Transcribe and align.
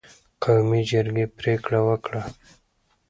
قومي 0.43 0.81
جرګې 0.91 1.25
پرېکړه 1.39 1.79
وکړه 1.87 2.23